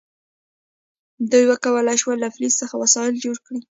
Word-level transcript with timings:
دوی 1.31 1.45
وکولی 1.47 1.97
شول 2.01 2.17
له 2.23 2.29
فلز 2.35 2.53
څخه 2.61 2.75
وسایل 2.83 3.15
جوړ 3.25 3.37
کړي. 3.45 3.61